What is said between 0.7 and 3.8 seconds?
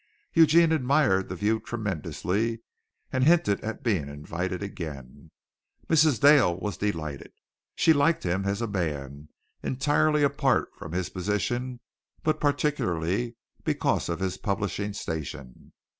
admired the view tremendously and hinted